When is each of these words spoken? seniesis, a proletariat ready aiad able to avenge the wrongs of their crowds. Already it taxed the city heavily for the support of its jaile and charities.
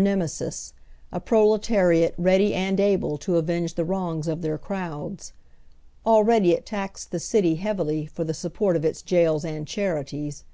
seniesis, 0.00 0.72
a 1.12 1.20
proletariat 1.20 2.14
ready 2.16 2.52
aiad 2.52 2.80
able 2.80 3.18
to 3.18 3.36
avenge 3.36 3.74
the 3.74 3.84
wrongs 3.84 4.26
of 4.28 4.40
their 4.40 4.56
crowds. 4.56 5.34
Already 6.06 6.52
it 6.52 6.64
taxed 6.64 7.10
the 7.10 7.20
city 7.20 7.56
heavily 7.56 8.06
for 8.06 8.24
the 8.24 8.32
support 8.32 8.76
of 8.76 8.84
its 8.86 9.02
jaile 9.02 9.44
and 9.44 9.68
charities. 9.68 10.44